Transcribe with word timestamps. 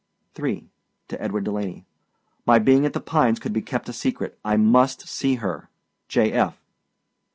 3. 0.33 0.67
TO 1.09 1.21
EDWARD 1.21 1.43
DELANEY. 1.43 1.85
My 2.47 2.57
being 2.57 2.87
at 2.87 2.93
The 2.93 2.99
Pines 2.99 3.37
could 3.37 3.53
be 3.53 3.61
kept 3.61 3.93
secret. 3.93 4.39
I 4.43 4.57
must 4.57 5.07
see 5.07 5.35
her. 5.35 5.69
J. 6.07 6.31
F. 6.31 6.59